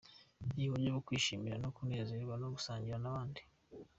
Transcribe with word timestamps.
Ni 0.55 0.63
uburyo 0.67 0.89
bwo 0.91 1.01
kwishima 1.07 1.47
no 1.63 1.69
kunezerwa 1.75 2.33
no 2.41 2.47
gusangira 2.53 2.97
n’abandi. 3.01 3.41